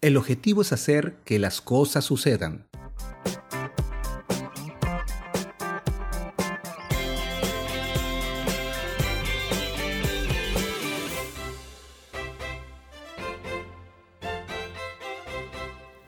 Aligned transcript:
El 0.00 0.16
objetivo 0.16 0.62
es 0.62 0.72
hacer 0.72 1.16
que 1.24 1.40
las 1.40 1.60
cosas 1.60 2.04
sucedan. 2.04 2.68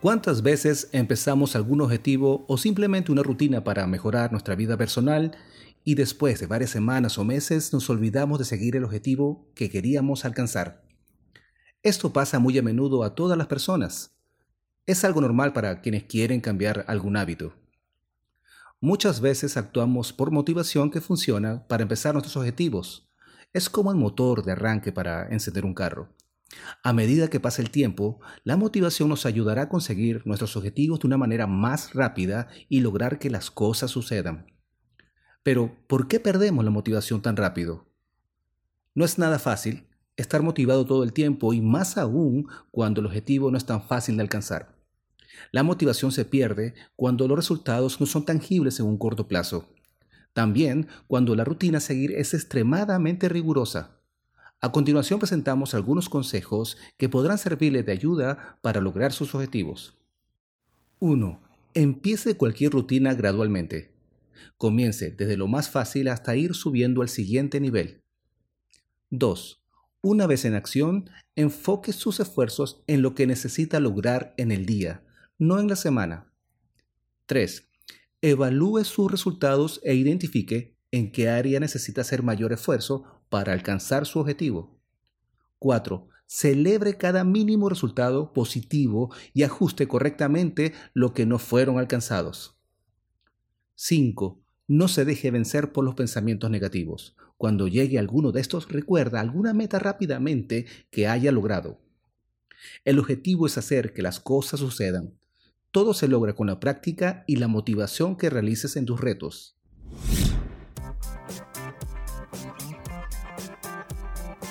¿Cuántas 0.00 0.42
veces 0.42 0.88
empezamos 0.92 1.56
algún 1.56 1.80
objetivo 1.80 2.44
o 2.46 2.56
simplemente 2.58 3.10
una 3.10 3.24
rutina 3.24 3.64
para 3.64 3.88
mejorar 3.88 4.30
nuestra 4.30 4.54
vida 4.54 4.76
personal 4.76 5.36
y 5.82 5.96
después 5.96 6.38
de 6.38 6.46
varias 6.46 6.70
semanas 6.70 7.18
o 7.18 7.24
meses 7.24 7.72
nos 7.72 7.90
olvidamos 7.90 8.38
de 8.38 8.44
seguir 8.44 8.76
el 8.76 8.84
objetivo 8.84 9.50
que 9.56 9.68
queríamos 9.68 10.24
alcanzar? 10.24 10.89
Esto 11.82 12.12
pasa 12.12 12.38
muy 12.38 12.58
a 12.58 12.62
menudo 12.62 13.02
a 13.04 13.14
todas 13.14 13.38
las 13.38 13.46
personas. 13.46 14.14
Es 14.84 15.02
algo 15.02 15.22
normal 15.22 15.54
para 15.54 15.80
quienes 15.80 16.04
quieren 16.04 16.42
cambiar 16.42 16.84
algún 16.88 17.16
hábito. 17.16 17.54
Muchas 18.82 19.22
veces 19.22 19.56
actuamos 19.56 20.12
por 20.12 20.30
motivación 20.30 20.90
que 20.90 21.00
funciona 21.00 21.66
para 21.68 21.82
empezar 21.82 22.12
nuestros 22.12 22.36
objetivos. 22.36 23.10
Es 23.54 23.70
como 23.70 23.90
el 23.90 23.96
motor 23.96 24.44
de 24.44 24.52
arranque 24.52 24.92
para 24.92 25.28
encender 25.28 25.64
un 25.64 25.72
carro. 25.72 26.14
A 26.82 26.92
medida 26.92 27.28
que 27.28 27.40
pasa 27.40 27.62
el 27.62 27.70
tiempo, 27.70 28.20
la 28.44 28.58
motivación 28.58 29.08
nos 29.08 29.24
ayudará 29.24 29.62
a 29.62 29.68
conseguir 29.70 30.26
nuestros 30.26 30.56
objetivos 30.58 31.00
de 31.00 31.06
una 31.06 31.16
manera 31.16 31.46
más 31.46 31.94
rápida 31.94 32.48
y 32.68 32.80
lograr 32.80 33.18
que 33.18 33.30
las 33.30 33.50
cosas 33.50 33.90
sucedan. 33.90 34.52
Pero, 35.42 35.78
¿por 35.86 36.08
qué 36.08 36.20
perdemos 36.20 36.62
la 36.62 36.70
motivación 36.70 37.22
tan 37.22 37.36
rápido? 37.36 37.86
No 38.94 39.06
es 39.06 39.18
nada 39.18 39.38
fácil 39.38 39.86
estar 40.20 40.42
motivado 40.42 40.84
todo 40.86 41.02
el 41.02 41.12
tiempo 41.12 41.52
y 41.52 41.60
más 41.60 41.98
aún 41.98 42.46
cuando 42.70 43.00
el 43.00 43.06
objetivo 43.06 43.50
no 43.50 43.58
es 43.58 43.66
tan 43.66 43.82
fácil 43.82 44.16
de 44.16 44.22
alcanzar. 44.22 44.74
La 45.52 45.62
motivación 45.62 46.12
se 46.12 46.24
pierde 46.24 46.74
cuando 46.96 47.26
los 47.26 47.36
resultados 47.36 48.00
no 48.00 48.06
son 48.06 48.24
tangibles 48.24 48.78
en 48.80 48.86
un 48.86 48.98
corto 48.98 49.26
plazo. 49.26 49.68
También 50.32 50.88
cuando 51.06 51.34
la 51.34 51.44
rutina 51.44 51.78
a 51.78 51.80
seguir 51.80 52.12
es 52.12 52.34
extremadamente 52.34 53.28
rigurosa. 53.28 54.00
A 54.60 54.72
continuación 54.72 55.18
presentamos 55.18 55.74
algunos 55.74 56.08
consejos 56.08 56.76
que 56.98 57.08
podrán 57.08 57.38
servirle 57.38 57.82
de 57.82 57.92
ayuda 57.92 58.58
para 58.60 58.80
lograr 58.80 59.12
sus 59.12 59.34
objetivos. 59.34 59.96
1. 60.98 61.40
Empiece 61.72 62.36
cualquier 62.36 62.72
rutina 62.72 63.14
gradualmente. 63.14 63.94
Comience 64.58 65.10
desde 65.10 65.36
lo 65.36 65.48
más 65.48 65.70
fácil 65.70 66.08
hasta 66.08 66.36
ir 66.36 66.54
subiendo 66.54 67.00
al 67.00 67.08
siguiente 67.08 67.58
nivel. 67.58 68.02
2. 69.08 69.59
Una 70.02 70.26
vez 70.26 70.46
en 70.46 70.54
acción, 70.54 71.10
enfoque 71.36 71.92
sus 71.92 72.20
esfuerzos 72.20 72.82
en 72.86 73.02
lo 73.02 73.14
que 73.14 73.26
necesita 73.26 73.80
lograr 73.80 74.32
en 74.38 74.50
el 74.50 74.64
día, 74.64 75.04
no 75.38 75.60
en 75.60 75.68
la 75.68 75.76
semana. 75.76 76.32
3. 77.26 77.68
Evalúe 78.22 78.84
sus 78.84 79.10
resultados 79.10 79.78
e 79.84 79.94
identifique 79.94 80.74
en 80.90 81.12
qué 81.12 81.28
área 81.28 81.60
necesita 81.60 82.00
hacer 82.00 82.22
mayor 82.22 82.52
esfuerzo 82.52 83.04
para 83.28 83.52
alcanzar 83.52 84.06
su 84.06 84.18
objetivo. 84.18 84.80
4. 85.58 86.08
Celebre 86.26 86.96
cada 86.96 87.22
mínimo 87.22 87.68
resultado 87.68 88.32
positivo 88.32 89.14
y 89.34 89.42
ajuste 89.42 89.86
correctamente 89.86 90.72
lo 90.94 91.12
que 91.12 91.26
no 91.26 91.38
fueron 91.38 91.78
alcanzados. 91.78 92.58
5. 93.74 94.40
No 94.70 94.86
se 94.86 95.04
deje 95.04 95.32
vencer 95.32 95.72
por 95.72 95.84
los 95.84 95.96
pensamientos 95.96 96.48
negativos. 96.48 97.16
Cuando 97.36 97.66
llegue 97.66 97.98
alguno 97.98 98.30
de 98.30 98.40
estos, 98.40 98.68
recuerda 98.68 99.18
alguna 99.18 99.52
meta 99.52 99.80
rápidamente 99.80 100.66
que 100.92 101.08
haya 101.08 101.32
logrado. 101.32 101.80
El 102.84 103.00
objetivo 103.00 103.48
es 103.48 103.58
hacer 103.58 103.92
que 103.92 104.00
las 104.00 104.20
cosas 104.20 104.60
sucedan. 104.60 105.18
Todo 105.72 105.92
se 105.92 106.06
logra 106.06 106.34
con 106.34 106.46
la 106.46 106.60
práctica 106.60 107.24
y 107.26 107.34
la 107.34 107.48
motivación 107.48 108.14
que 108.14 108.30
realices 108.30 108.76
en 108.76 108.86
tus 108.86 109.00
retos. 109.00 109.56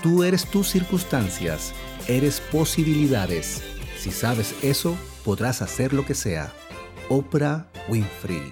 Tú 0.04 0.24
eres 0.24 0.52
tus 0.52 0.68
circunstancias, 0.68 1.74
eres 2.10 2.42
posibilidades. 2.52 3.64
Si 3.98 4.12
sabes 4.12 4.54
eso, 4.66 4.98
podrás 5.24 5.62
hacer 5.62 5.94
lo 5.94 6.06
que 6.06 6.14
sea. 6.14 6.52
Oprah 7.08 7.72
Winfrey 7.88 8.52